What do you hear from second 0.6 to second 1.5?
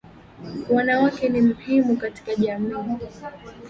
Wanawake ni